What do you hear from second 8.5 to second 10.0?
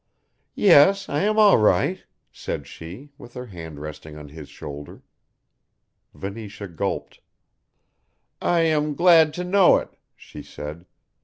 am glad to know it,"